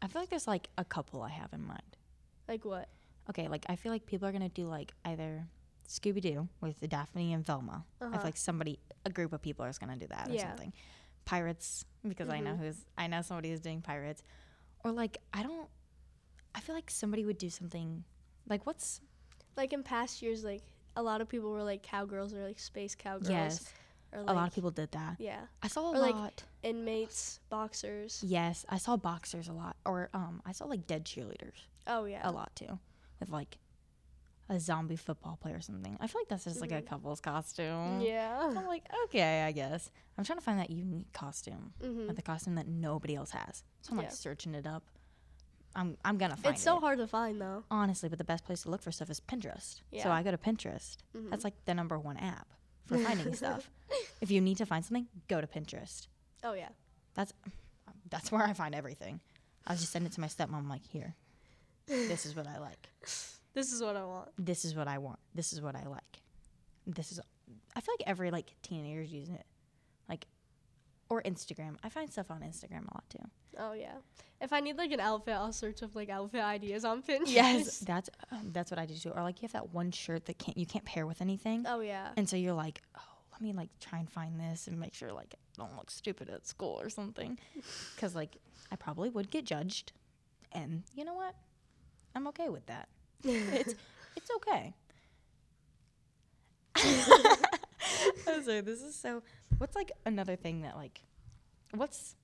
I 0.01 0.07
feel 0.07 0.21
like 0.21 0.30
there's 0.30 0.48
like 0.48 0.69
a 0.77 0.83
couple 0.86 1.21
I 1.21 1.30
have 1.30 1.54
in 1.54 1.66
mind. 1.66 1.98
Like 2.49 2.65
what? 2.65 2.89
Okay, 3.29 3.47
like 3.47 3.65
I 3.69 3.75
feel 3.75 3.91
like 3.91 4.05
people 4.05 4.27
are 4.27 4.31
gonna 4.31 4.49
do 4.49 4.65
like 4.65 4.93
either 5.05 5.47
Scooby 5.87 6.21
Doo 6.21 6.47
with 6.61 6.87
Daphne 6.89 7.33
and 7.33 7.45
Velma. 7.45 7.85
I 8.01 8.05
Uh-huh. 8.05 8.17
feel 8.17 8.27
like 8.27 8.37
somebody, 8.37 8.79
a 9.05 9.09
group 9.09 9.33
of 9.33 9.41
people 9.41 9.65
is 9.65 9.77
gonna 9.77 9.95
do 9.95 10.07
that 10.07 10.27
or 10.29 10.37
something. 10.37 10.73
Pirates, 11.25 11.85
because 12.07 12.27
I 12.29 12.39
know 12.39 12.55
Mhm. 12.55 12.59
who's, 12.59 12.85
I 12.97 13.07
know 13.07 13.21
somebody 13.21 13.51
who's 13.51 13.59
doing 13.59 13.81
pirates, 13.81 14.23
or 14.83 14.91
like 14.91 15.17
I 15.33 15.43
don't. 15.43 15.69
I 16.55 16.59
feel 16.61 16.73
like 16.75 16.89
somebody 16.89 17.23
would 17.25 17.37
do 17.37 17.49
something, 17.51 18.03
like 18.47 18.65
what's 18.65 19.01
Like 19.55 19.73
in 19.73 19.83
past 19.83 20.21
years, 20.23 20.43
like 20.43 20.63
a 20.95 21.03
lot 21.03 21.21
of 21.21 21.29
people 21.29 21.51
were 21.51 21.63
like 21.63 21.83
cowgirls 21.83 22.33
or 22.33 22.43
like 22.43 22.59
space 22.59 22.95
cowgirls. 22.95 23.29
yes, 23.29 23.73
Or 24.11 24.21
a 24.21 24.33
lot 24.33 24.47
of 24.47 24.56
people 24.56 24.71
did 24.71 24.91
that. 24.94 25.17
Yeah. 25.19 25.41
I 25.61 25.67
saw 25.67 25.91
a 25.91 25.95
Or, 25.95 26.00
like, 26.00 26.15
lot. 26.15 26.44
Inmates, 26.63 27.39
boxers. 27.50 28.23
yes, 28.25 28.66
I 28.69 28.78
saw 28.78 28.97
boxers 28.97 29.47
a 29.47 29.54
lot, 29.54 29.75
or 29.85 30.09
um, 30.13 30.42
I 30.45 30.51
saw 30.51 30.66
like 30.66 30.87
dead 30.87 31.06
cheerleaders 31.06 31.68
Oh 31.87 32.06
yeah. 32.06 32.28
a 32.28 32.31
lot 32.31 32.56
too, 32.56 32.80
with 33.19 33.30
like 33.30 33.57
a 34.49 34.59
zombie 34.59 34.95
football 34.95 35.37
player 35.39 35.57
or 35.57 35.61
something. 35.61 35.95
I 36.01 36.07
feel 36.07 36.21
like 36.21 36.28
that's 36.28 36.45
just 36.45 36.59
like 36.59 36.71
a 36.71 36.81
Mhm. 36.81 36.87
couple's 36.87 37.21
costume. 37.21 38.01
Yeah. 38.01 38.39
I'm 38.56 38.66
like, 38.66 38.83
okay, 39.06 39.44
I 39.44 39.51
guess. 39.51 39.92
I'm 40.18 40.23
trying 40.23 40.39
to 40.39 40.44
find 40.44 40.59
that 40.59 40.69
unique 40.71 41.13
costume, 41.13 41.73
hmm 41.80 42.07
like 42.07 42.16
the 42.16 42.21
costume 42.23 42.56
that 42.56 42.68
nobody 42.68 43.16
else 43.16 43.30
has. 43.31 43.63
So 43.83 43.92
I'm 43.92 43.97
like 43.97 44.07
Yeah. 44.07 44.13
searching 44.13 44.56
it 44.56 44.66
up. 44.66 44.83
I'm 45.75 45.97
I'm 46.04 46.18
gonna 46.18 46.35
find 46.35 46.47
it. 46.47 46.57
It's 46.57 46.63
so 46.63 46.78
it. 46.78 46.81
hard 46.81 46.97
to 46.97 47.06
find 47.07 47.39
though. 47.39 47.63
honestly, 47.69 48.09
but 48.09 48.18
the 48.18 48.23
best 48.23 48.44
place 48.44 48.63
to 48.63 48.71
look 48.71 48.81
for 48.81 48.92
stuff 48.92 49.09
is 49.11 49.19
Pinterest. 49.19 49.81
Yeah. 49.92 50.01
So 50.04 50.09
I 50.11 50.23
go 50.23 50.31
to 50.31 50.37
Pinterest. 50.37 50.97
Mhm. 51.16 51.30
That's 51.30 51.44
like 51.44 51.54
the 51.66 51.75
number 51.75 51.99
one 51.99 52.18
app 52.18 52.47
for 52.89 52.97
finding 52.97 53.33
stuff. 53.33 53.69
If 54.21 54.29
you 54.29 54.39
need 54.39 54.57
to 54.57 54.65
find 54.67 54.85
something, 54.85 55.07
go 55.27 55.41
to 55.41 55.47
Pinterest. 55.47 56.07
Oh 56.43 56.53
yeah. 56.53 56.69
That's 57.15 57.33
that's 58.09 58.31
where 58.31 58.43
I 58.43 58.53
find 58.53 58.75
everything. 58.75 59.19
I'll 59.65 59.75
just 59.75 59.91
send 59.91 60.05
it 60.05 60.11
to 60.13 60.21
my 60.21 60.27
stepmom. 60.27 60.69
Like, 60.69 60.85
here, 60.85 61.15
this 61.87 62.25
is 62.25 62.35
what 62.35 62.47
I 62.47 62.59
like. 62.59 62.89
This 63.55 63.73
is 63.73 63.81
what 63.81 63.95
I 63.97 64.05
want. 64.05 64.29
This 64.37 64.63
is 64.63 64.75
what 64.75 64.87
I 64.87 64.99
want. 64.99 65.17
This 65.33 65.53
is 65.53 65.59
what 65.59 65.75
I 65.75 65.83
like. 65.87 66.21
This 66.85 67.11
is. 67.11 67.19
I 67.75 67.81
feel 67.81 67.95
like 67.99 68.07
every 68.07 68.29
like 68.29 68.53
teenager 68.61 69.01
is 69.01 69.11
using 69.11 69.33
it, 69.35 69.45
or 71.19 71.21
Instagram. 71.30 71.76
I 71.83 71.90
find 71.90 72.11
stuff 72.11 72.31
on 72.31 72.42
Instagram 72.42 72.88
a 72.90 72.94
lot 72.94 73.04
too. 73.09 73.23
Oh 73.57 73.73
yeah. 73.73 73.95
If 74.42 74.54
I 74.54 74.61
need 74.61 74.78
like 74.78 74.92
an 74.92 74.99
outfit, 75.02 75.33
I'll 75.35 75.52
search 75.52 75.83
up 75.83 75.95
like 75.95 76.09
outfit 76.09 76.42
ideas 76.42 76.85
on 76.85 77.04
Pinterest. 77.04 77.23
Yes, 77.28 77.80
that's 77.88 78.09
um, 78.31 78.52
that's 78.54 78.71
what 78.71 78.80
I 78.80 78.85
do 78.85 78.95
too. 78.95 79.09
Or 79.11 79.21
like 79.23 79.42
you 79.42 79.47
have 79.47 79.54
that 79.54 79.73
one 79.73 79.92
shirt 79.92 80.26
that 80.26 80.38
can't 80.40 80.57
you 80.57 80.66
can't 80.66 80.85
pair 80.85 81.06
with 81.06 81.21
anything, 81.21 81.66
Oh 81.68 81.81
yeah. 81.81 82.09
and 82.18 82.28
so 82.30 82.35
you're 82.38 82.54
like, 82.54 82.81
oh, 82.97 83.02
let 83.31 83.42
me 83.42 83.54
like 83.54 83.69
try 83.80 83.99
and 83.99 84.09
find 84.09 84.40
this 84.40 84.68
and 84.68 84.80
make 84.80 84.94
sure 84.94 85.11
like 85.11 85.33
I 85.35 85.61
don't 85.61 85.76
look 85.76 85.92
stupid 85.92 86.30
at 86.30 86.47
school 86.47 86.80
or 86.80 86.90
something, 86.90 87.38
because 87.95 88.16
like 88.16 88.38
I 88.71 88.76
probably 88.78 89.09
would 89.09 89.30
get 89.30 89.45
judged, 89.45 89.92
and 90.54 90.83
you 90.95 91.04
know 91.04 91.16
what, 91.16 91.35
I'm 92.16 92.28
okay 92.30 92.49
with 92.49 92.66
that. 92.68 92.88
it's 93.23 93.76
it's 94.16 94.31
okay. 94.38 94.73
I'm. 98.49 98.65
This 98.65 98.81
is 98.81 98.95
so. 98.95 99.21
What's 99.57 99.75
like 99.75 99.91
another 100.06 100.35
thing 100.35 100.61
that 100.63 100.75
like, 100.75 101.01
what's 101.73 102.15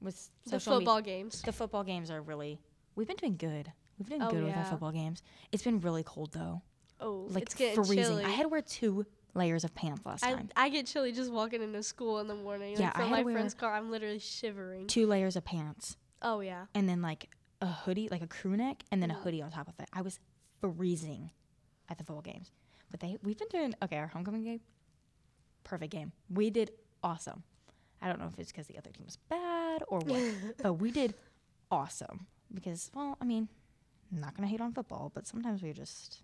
with 0.00 0.30
the 0.46 0.60
football 0.60 1.00
games. 1.00 1.42
the 1.42 1.52
football 1.52 1.84
games 1.84 2.10
are 2.10 2.20
really. 2.22 2.60
We've 2.94 3.06
been 3.06 3.16
doing 3.16 3.36
good. 3.36 3.72
We've 3.98 4.08
been 4.08 4.18
doing 4.18 4.28
Oh, 4.28 4.30
good 4.30 4.44
with 4.44 4.56
our 4.56 4.64
football 4.64 4.92
games. 4.92 5.22
It's 5.52 5.62
been 5.62 5.80
really 5.80 6.02
cold 6.02 6.32
though, 6.32 6.62
Oh, 7.00 7.26
like 7.30 7.44
it's 7.44 7.54
getting 7.54 7.76
freezing. 7.84 7.98
chilly. 8.04 8.24
I 8.24 8.30
had 8.30 8.42
to 8.42 8.48
wear 8.48 8.62
two 8.62 9.06
layers 9.34 9.64
of 9.64 9.74
pants 9.74 10.04
last 10.04 10.24
I, 10.24 10.32
time. 10.34 10.48
I 10.56 10.68
get 10.68 10.86
chilly 10.86 11.12
just 11.12 11.30
walking 11.32 11.62
into 11.62 11.82
school 11.82 12.18
in 12.18 12.26
the 12.26 12.34
morning. 12.34 12.76
Yeah, 12.78 12.86
like 12.86 12.94
from 12.96 13.10
my 13.10 13.22
friend's 13.22 13.54
car, 13.54 13.72
I'm 13.74 13.90
literally 13.90 14.18
shivering. 14.18 14.86
Two 14.88 15.06
layers 15.06 15.36
of 15.36 15.44
pants. 15.44 15.96
Oh 16.20 16.40
yeah. 16.40 16.66
and 16.74 16.88
then 16.88 17.00
like 17.02 17.28
a 17.60 17.66
hoodie, 17.66 18.08
like 18.10 18.22
a 18.22 18.26
crew 18.26 18.56
neck, 18.56 18.82
and 18.90 19.00
then 19.02 19.10
a 19.10 19.14
Mm. 19.14 19.22
hoodie 19.22 19.42
on 19.42 19.50
top 19.52 19.68
of 19.68 19.74
it. 19.78 19.88
I 19.92 20.02
was 20.02 20.18
freezing 20.60 21.30
at 21.88 21.98
the 21.98 22.04
football 22.04 22.22
games. 22.22 22.50
But 22.90 23.00
they 23.00 23.16
we've 23.22 23.38
been 23.38 23.48
doing 23.50 23.74
okay, 23.82 23.96
our 23.98 24.08
homecoming 24.08 24.42
game, 24.44 24.60
perfect 25.64 25.92
game. 25.92 26.12
We 26.30 26.50
did 26.50 26.70
awesome. 27.02 27.42
I 28.00 28.08
don't 28.08 28.18
know 28.18 28.26
if 28.26 28.38
it's 28.38 28.50
because 28.50 28.66
the 28.66 28.78
other 28.78 28.90
team 28.90 29.04
was 29.04 29.16
bad 29.28 29.82
or 29.88 30.00
what, 30.00 30.22
but 30.62 30.74
we 30.74 30.90
did 30.90 31.14
awesome. 31.70 32.26
Because 32.52 32.90
well, 32.94 33.16
I 33.20 33.24
mean, 33.24 33.48
I'm 34.12 34.20
not 34.20 34.34
gonna 34.36 34.48
hate 34.48 34.60
on 34.60 34.72
football, 34.72 35.10
but 35.14 35.26
sometimes 35.26 35.62
we 35.62 35.72
just 35.72 36.22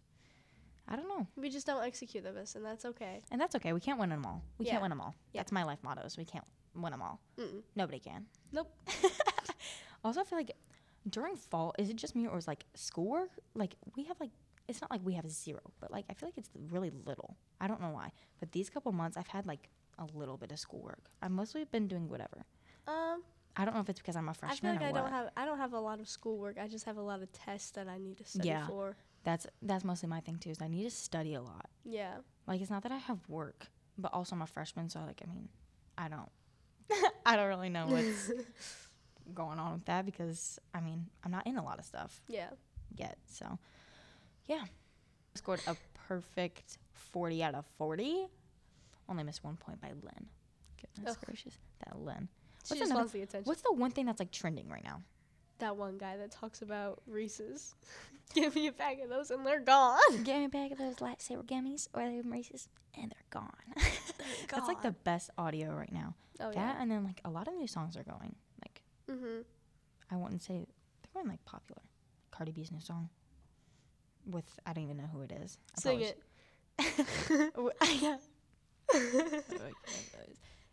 I 0.89 0.97
don't 0.97 1.09
know. 1.09 1.27
We 1.37 1.51
just 1.51 1.67
don't 1.67 1.85
execute 1.85 2.25
the 2.25 2.31
best, 2.33 2.57
and 2.57 2.65
that's 2.65 2.85
okay. 2.85 3.23
And 3.31 3.41
that's 3.41 3.55
okay. 3.57 3.73
We 3.73 3.81
can't 3.81 3.99
win 3.99 4.09
them 4.09 4.25
all. 4.25 4.43
We 4.59 4.65
Yeah. 4.67 4.73
can't 4.73 4.83
win 4.83 4.91
them 4.91 5.01
all. 5.01 5.15
Yeah. 5.33 5.41
That's 5.41 5.53
my 5.53 5.63
life 5.65 5.79
motto. 5.83 6.03
Is 6.03 6.17
we 6.17 6.25
can't 6.25 6.45
win 6.75 6.93
them 6.93 7.03
all. 7.03 7.21
Mm-mm. 7.39 7.63
Nobody 7.77 7.99
can. 7.99 8.27
Nope. 8.53 8.73
also, 10.05 10.21
I 10.21 10.25
feel 10.25 10.39
like 10.39 10.53
during 11.09 11.37
fall, 11.37 11.75
is 11.79 11.91
it 11.91 11.97
just 11.97 12.15
me 12.17 12.27
or 12.27 12.39
is 12.39 12.47
like 12.49 12.65
schoolwork? 12.75 13.31
Like 13.55 13.77
we 13.97 14.05
have 14.05 14.19
like 14.21 14.31
it's 14.69 14.81
not 14.81 14.91
like 14.91 15.01
we 15.05 15.15
have 15.15 15.29
zero, 15.31 15.61
but 15.81 15.91
like 15.91 16.05
I 16.11 16.15
feel 16.15 16.29
like 16.29 16.37
it's 16.39 16.51
really 16.71 16.91
little. 17.07 17.37
I 17.61 17.67
don't 17.67 17.81
know 17.81 17.91
why, 17.91 18.11
but 18.41 18.53
these 18.53 18.69
couple 18.71 18.93
months 18.93 19.17
I've 19.17 19.29
had 19.29 19.47
like 19.47 19.69
a 19.99 20.07
little 20.17 20.37
bit 20.37 20.53
of 20.53 20.59
schoolwork. 20.59 21.11
I've 21.23 21.31
mostly 21.31 21.65
been 21.65 21.89
doing 21.89 22.09
whatever. 22.09 22.45
Um, 22.87 23.23
I 23.57 23.65
don't 23.65 23.75
know 23.75 23.81
if 23.81 23.89
it's 23.89 23.99
because 23.99 24.15
I'm 24.17 24.29
a 24.29 24.31
I 24.31 24.35
feel 24.35 24.49
freshman 24.49 24.75
like 24.77 24.83
or 24.83 24.87
I 24.87 24.93
what. 24.93 25.01
don't 25.03 25.11
have 25.13 25.31
I 25.37 25.45
don't 25.45 25.59
have 25.59 25.73
a 25.73 25.81
lot 25.81 25.99
of 26.01 26.09
schoolwork. 26.09 26.57
I 26.61 26.69
just 26.69 26.85
have 26.85 26.97
a 26.99 27.03
lot 27.03 27.23
of 27.23 27.33
tests 27.33 27.71
that 27.73 27.89
I 27.89 27.99
need 27.99 28.19
to 28.19 28.25
study 28.25 28.49
Yeah. 28.49 28.67
for. 28.67 28.97
that's 29.25 29.47
that's 29.63 29.85
mostly 29.85 30.09
my 30.09 30.21
thing 30.21 30.37
too. 30.39 30.51
Is 30.51 30.61
I 30.63 30.69
need 30.69 30.85
to 30.85 30.91
study 30.91 31.35
a 31.35 31.41
lot. 31.43 31.67
Yeah. 31.85 32.15
Like 32.47 32.61
it's 32.61 32.71
not 32.71 32.83
that 32.85 32.93
I 32.93 32.99
have 32.99 33.19
work, 33.29 33.67
but 33.97 34.13
also 34.15 34.37
I'm 34.37 34.43
a 34.43 34.47
freshman, 34.47 34.89
so 34.91 35.01
like 35.01 35.21
I 35.25 35.29
mean, 35.29 35.49
I 35.99 36.09
don't, 36.09 36.31
I 37.27 37.37
don't 37.37 37.49
really 37.49 37.69
know 37.71 37.87
what's 37.89 38.31
going 39.35 39.59
on 39.59 39.73
with 39.75 39.85
that 39.87 40.07
because 40.07 40.59
I 40.73 40.81
mean 40.81 41.07
I'm 41.25 41.31
not 41.31 41.47
in 41.47 41.57
a 41.59 41.65
lot 41.65 41.79
of 41.79 41.85
stuff. 41.85 42.21
Yeah. 42.29 42.51
yet. 42.97 43.19
So, 43.27 43.59
yeah, 44.49 44.65
scored 45.35 45.61
a 45.69 45.77
perfect 46.09 46.79
40 47.13 47.43
out 47.45 47.55
of 47.55 47.65
40. 47.79 48.27
Only 49.09 49.23
missed 49.25 49.45
one 49.45 49.57
point 49.57 49.81
by 49.81 49.89
Lynn. 49.89 50.27
Goodness 50.81 51.17
Ugh. 51.17 51.25
gracious, 51.25 51.55
that 51.85 51.99
Lynn. 51.99 52.29
She 52.65 52.71
What's 52.75 52.81
just 52.81 52.91
another- 52.91 52.95
wants 53.01 53.13
the 53.13 53.23
attention. 53.23 53.49
What's 53.49 53.63
the 53.63 53.73
one 53.73 53.91
thing 53.93 54.07
that's 54.07 54.19
like 54.21 54.33
trending 54.33 54.69
right 54.69 54.85
now? 54.85 55.03
that 55.61 55.77
one 55.77 55.99
guy 55.99 56.17
that 56.17 56.31
talks 56.31 56.63
about 56.63 57.03
Reese's? 57.09 57.75
Give 58.35 58.55
me 58.55 58.69
a 58.69 58.73
bag 58.73 59.01
of 59.01 59.09
those, 59.09 59.33
and 59.33 59.45
they're 59.45 59.59
gone. 59.59 59.99
Give 60.23 60.37
me 60.37 60.45
a 60.45 60.49
bag 60.49 60.71
of 60.71 60.79
those 60.79 60.97
lightsaber 60.97 61.45
gummies 61.45 61.89
or 61.95 62.05
they 62.05 62.21
races, 62.21 62.69
and 62.95 63.11
they're 63.11 63.25
gone. 63.31 63.51
that's 64.49 64.69
like 64.69 64.83
the 64.83 64.93
best 64.93 65.31
audio 65.37 65.73
right 65.75 65.91
now. 65.93 66.15
Oh 66.39 66.53
that 66.53 66.55
yeah. 66.55 66.77
and 66.81 66.89
then 66.91 67.03
like 67.03 67.21
a 67.25 67.31
lot 67.31 67.49
of 67.49 67.55
new 67.55 67.67
songs 67.67 67.97
are 67.97 68.05
going. 68.05 68.37
Like 68.63 68.83
Mhm. 69.11 69.43
I 70.13 70.17
wouldn't 70.17 70.43
say 70.43 70.55
they're 71.03 71.13
going 71.23 71.27
like 71.29 71.45
popular. 71.45 71.83
Cardi 72.31 72.53
B's 72.53 72.71
new 72.71 72.79
song 72.81 73.09
with 74.29 74.45
I 74.67 74.73
don't 74.73 74.85
even 74.85 74.97
know 74.99 75.09
who 75.13 75.23
it 75.23 75.33
is. 75.33 75.59
I 75.77 75.81
Sing 75.81 76.01
it. 76.01 76.23
yeah. 78.03 78.17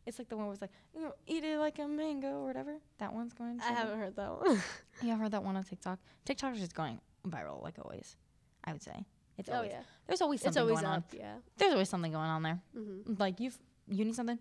it's 0.05 0.19
like 0.19 0.29
the 0.29 0.37
one 0.37 0.45
where 0.45 0.53
it's 0.53 0.61
like, 0.61 0.71
you 0.93 1.01
know, 1.01 1.13
eat 1.27 1.43
it 1.43 1.57
like 1.59 1.79
a 1.79 1.87
mango 1.87 2.27
or 2.41 2.45
whatever. 2.45 2.75
That 2.99 3.13
one's 3.13 3.33
going. 3.33 3.59
I 3.61 3.71
haven't 3.73 3.99
heard 3.99 4.15
that 4.15 4.31
one. 4.39 4.61
You 5.01 5.11
ever 5.11 5.23
heard 5.23 5.31
that 5.31 5.43
one 5.43 5.57
on 5.57 5.63
TikTok? 5.63 5.99
TikTok 6.23 6.53
is 6.53 6.59
just 6.61 6.73
going 6.75 6.99
viral 7.27 7.61
like 7.63 7.75
always. 7.83 8.15
I 8.63 8.71
would 8.71 8.83
say 8.83 9.05
it's 9.37 9.49
oh 9.49 9.55
always 9.55 9.71
yeah. 9.71 9.81
there's 10.07 10.21
always 10.21 10.37
It's 10.43 10.55
something 10.55 10.61
always 10.61 10.81
going 10.81 10.85
on. 10.93 11.03
Yeah. 11.11 11.33
There's 11.57 11.73
always 11.73 11.89
something 11.89 12.11
going 12.11 12.23
on 12.29 12.43
there. 12.43 12.59
Mhm. 12.77 13.19
Like 13.19 13.39
you, 13.39 13.51
you 13.89 14.05
need 14.05 14.15
something, 14.15 14.39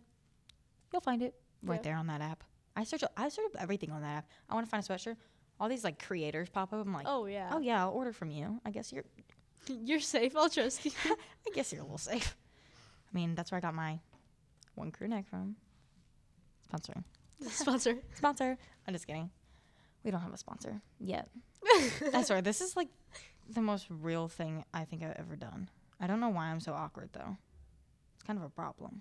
you'll 0.92 1.00
find 1.02 1.22
it 1.22 1.34
right 1.62 1.76
Yeah. 1.76 1.82
there 1.82 1.96
on 1.96 2.06
that 2.06 2.20
app. 2.20 2.44
I 2.76 2.84
search, 2.84 3.04
I 3.16 3.28
search 3.28 3.44
everything 3.58 3.90
on 3.90 4.02
that 4.02 4.16
app. 4.18 4.28
I 4.48 4.54
want 4.54 4.66
to 4.66 4.70
find 4.70 4.82
a 4.82 4.86
sweatshirt. 4.86 5.16
All 5.60 5.68
these 5.68 5.84
like 5.84 6.04
creators 6.04 6.48
pop 6.48 6.72
up. 6.72 6.84
I'm 6.84 6.92
like, 6.92 7.06
Oh 7.08 7.26
yeah. 7.26 7.50
oh 7.52 7.60
yeah, 7.60 7.82
I'll 7.84 7.92
order 7.92 8.12
from 8.12 8.30
you. 8.30 8.60
I 8.64 8.70
guess 8.70 8.92
you're 8.92 9.04
You're 9.68 10.00
safe. 10.00 10.36
I'll 10.36 10.50
trust 10.50 10.84
you. 10.84 10.90
I 11.06 11.50
guess 11.54 11.72
you're 11.72 11.80
a 11.80 11.84
little 11.84 11.96
safe. 11.98 12.36
I 13.10 13.16
mean, 13.16 13.34
that's 13.34 13.50
where 13.50 13.58
I 13.58 13.60
got 13.60 13.74
my 13.74 13.98
one 14.74 14.90
crew 14.90 15.08
neck 15.08 15.26
from. 15.28 15.56
Sponsor. 16.64 17.04
Sponsor. 17.48 17.96
Sponsor. 18.14 18.58
I'm 18.86 18.92
just 18.94 19.06
kidding. 19.06 19.30
We 20.02 20.10
don't 20.10 20.20
have 20.20 20.34
a 20.34 20.36
sponsor 20.36 20.82
yet. 20.98 21.28
That's 22.12 22.30
right. 22.30 22.44
This 22.44 22.60
is 22.60 22.76
like 22.76 22.88
the 23.48 23.62
most 23.62 23.86
real 23.88 24.28
thing 24.28 24.64
I 24.74 24.84
think 24.84 25.02
I've 25.02 25.16
ever 25.16 25.34
done. 25.36 25.70
I 25.98 26.06
don't 26.06 26.20
know 26.20 26.28
why 26.28 26.46
I'm 26.46 26.60
so 26.60 26.72
awkward 26.74 27.08
though. 27.12 27.36
It's 28.16 28.24
kind 28.24 28.38
of 28.38 28.44
a 28.44 28.50
problem. 28.50 29.00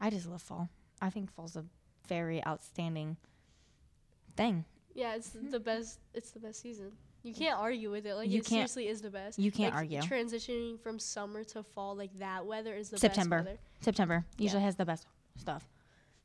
I 0.00 0.10
just 0.10 0.26
love 0.26 0.42
fall. 0.42 0.68
I 1.00 1.10
think 1.10 1.30
fall's 1.30 1.54
a 1.54 1.64
very 2.08 2.44
outstanding 2.46 3.16
thing. 4.36 4.64
Yeah, 4.94 5.14
it's 5.14 5.30
mm-hmm. 5.30 5.50
the 5.50 5.60
best. 5.60 5.98
It's 6.14 6.30
the 6.30 6.40
best 6.40 6.60
season. 6.60 6.92
You 7.22 7.32
mm. 7.32 7.38
can't 7.38 7.58
argue 7.58 7.90
with 7.90 8.06
it. 8.06 8.14
Like 8.14 8.28
You 8.30 8.38
it 8.38 8.44
can't- 8.44 8.48
seriously 8.48 8.88
is 8.88 9.00
the 9.00 9.10
best. 9.10 9.38
You 9.38 9.50
can't 9.52 9.74
Like, 9.74 9.84
argue. 9.84 10.00
Transitioning 10.00 10.80
from 10.80 10.98
summer 10.98 11.44
to 11.44 11.62
fall, 11.62 11.94
like 11.94 12.18
that 12.18 12.46
weather 12.46 12.74
is 12.74 12.90
the 12.90 12.98
September. 12.98 13.38
best 13.38 13.46
weather. 13.46 13.58
September 13.80 14.24
Yeah. 14.36 14.42
usually 14.44 14.62
has 14.62 14.76
the 14.76 14.84
best 14.84 15.06
stuff. 15.36 15.68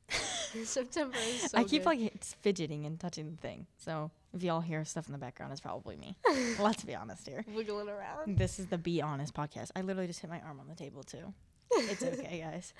September 0.64 1.16
is 1.18 1.42
so 1.50 1.58
I 1.58 1.64
keep 1.64 1.82
good. 1.82 1.86
like 1.86 2.00
it's 2.00 2.34
fidgeting 2.40 2.86
and 2.86 2.98
touching 2.98 3.30
the 3.30 3.36
thing. 3.36 3.66
So 3.76 4.10
if 4.34 4.42
y'all 4.42 4.60
hear 4.60 4.84
stuff 4.84 5.06
in 5.06 5.12
the 5.12 5.18
background, 5.18 5.52
it's 5.52 5.60
probably 5.60 5.96
me. 5.96 6.16
Let's 6.58 6.84
be 6.84 6.94
honest 6.94 7.26
here. 7.28 7.44
wiggling 7.54 7.88
around. 7.88 8.36
This 8.38 8.58
is 8.58 8.66
the 8.66 8.78
Be 8.78 9.00
Honest 9.02 9.34
podcast. 9.34 9.70
I 9.76 9.82
literally 9.82 10.06
just 10.06 10.20
hit 10.20 10.30
my 10.30 10.40
arm 10.40 10.58
on 10.60 10.68
the 10.68 10.74
table 10.74 11.02
too. 11.02 11.32
It's 11.70 12.02
okay, 12.02 12.40
guys. 12.40 12.72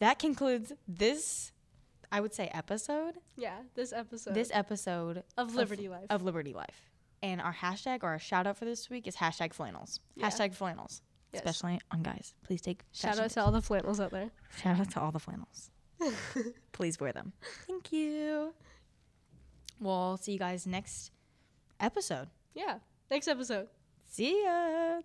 That 0.00 0.18
concludes 0.18 0.72
this, 0.86 1.52
I 2.10 2.20
would 2.20 2.32
say, 2.34 2.48
episode. 2.54 3.14
Yeah, 3.36 3.58
this 3.74 3.92
episode 3.92 4.34
This 4.34 4.50
episode 4.54 5.22
of 5.36 5.54
Liberty 5.54 5.88
Life. 5.88 6.06
of 6.10 6.22
Liberty 6.22 6.52
Life. 6.54 6.90
And 7.22 7.40
our 7.40 7.52
hashtag 7.52 8.02
or 8.02 8.08
our 8.10 8.18
shout 8.18 8.46
out 8.46 8.56
for 8.56 8.64
this 8.64 8.88
week 8.88 9.06
is 9.06 9.16
hashtag 9.16 9.52
flannels. 9.52 10.00
Yeah. 10.14 10.28
Hashtag 10.28 10.54
flannels. 10.54 11.02
Yes. 11.32 11.42
Especially 11.44 11.80
on 11.90 12.02
guys. 12.02 12.32
Please 12.44 12.60
take 12.62 12.82
Shout 12.92 13.18
out 13.18 13.28
to 13.30 13.42
all 13.44 13.52
the 13.52 13.60
flannels 13.60 14.00
out 14.00 14.10
there. 14.12 14.30
shout 14.62 14.80
out 14.80 14.90
to 14.92 15.00
all 15.00 15.10
the 15.12 15.18
flannels. 15.18 15.70
Please 16.72 16.98
wear 17.00 17.12
them. 17.12 17.32
Thank 17.66 17.92
you. 17.92 18.54
We'll 19.80 20.16
see 20.16 20.32
you 20.32 20.38
guys 20.38 20.66
next 20.66 21.10
episode. 21.80 22.28
Yeah, 22.54 22.78
next 23.10 23.28
episode. 23.28 23.68
See 24.06 24.42
ya. 24.44 25.00